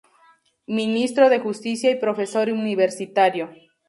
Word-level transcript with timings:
Ministro 0.65 1.29
de 1.29 1.37
justicia 1.39 1.91
y 1.91 1.99
profesor 1.99 2.49
universitario. 2.49 3.51